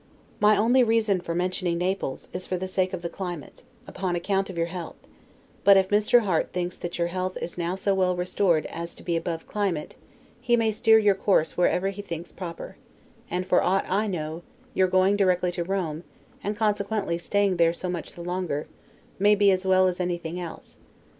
My 0.39 0.57
only 0.57 0.81
reason 0.83 1.19
for 1.21 1.35
mentioning 1.35 1.77
Naples, 1.77 2.27
is 2.33 2.47
for 2.47 2.57
the 2.57 2.65
sake 2.67 2.91
of 2.91 3.03
the 3.03 3.07
climate, 3.09 3.61
upon 3.85 4.15
account 4.15 4.49
of 4.49 4.57
your 4.57 4.65
health; 4.73 4.95
but 5.63 5.77
if 5.77 5.89
Mr. 5.89 6.21
Harte 6.21 6.51
thinks 6.51 6.75
that 6.79 6.97
your 6.97 7.09
health 7.09 7.37
is 7.39 7.55
now 7.55 7.75
so 7.75 7.93
well 7.93 8.15
restored 8.15 8.65
as 8.71 8.95
to 8.95 9.03
be 9.03 9.15
above 9.15 9.45
climate, 9.45 9.93
he 10.39 10.55
may 10.55 10.71
steer 10.71 10.97
your 10.97 11.13
course 11.13 11.55
wherever 11.55 11.89
he 11.89 12.01
thinks 12.01 12.31
proper: 12.31 12.77
and, 13.29 13.45
for 13.45 13.61
aught 13.61 13.85
I 13.87 14.07
know, 14.07 14.41
your 14.73 14.87
going 14.87 15.17
directly 15.17 15.51
to 15.51 15.63
Rome, 15.63 16.03
and 16.43 16.57
consequently 16.57 17.19
staying 17.19 17.57
there 17.57 17.71
so 17.71 17.87
much 17.87 18.13
the 18.13 18.23
longer, 18.23 18.65
may 19.19 19.35
be 19.35 19.51
as 19.51 19.67
well 19.67 19.85
as 19.87 19.99
anything 19.99 20.39
else. 20.39 20.77